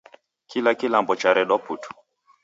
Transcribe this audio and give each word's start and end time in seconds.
Kila 0.49 0.71
kilambo 0.79 1.13
charedwa 1.15 1.57
putu 1.65 1.89